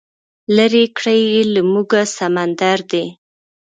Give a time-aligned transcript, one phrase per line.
[0.55, 3.05] لرې کړی یې له موږه سمندر دی